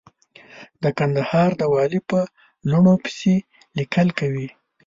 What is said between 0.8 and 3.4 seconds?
د کندهار د والي په لوڼو پسې